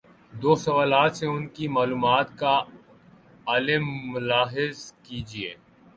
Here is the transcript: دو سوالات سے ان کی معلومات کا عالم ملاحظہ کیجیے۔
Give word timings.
دو 0.33 0.55
سوالات 0.55 1.15
سے 1.15 1.25
ان 1.27 1.47
کی 1.47 1.67
معلومات 1.67 2.27
کا 2.39 2.55
عالم 3.47 3.85
ملاحظہ 4.11 4.93
کیجیے۔ 5.03 5.53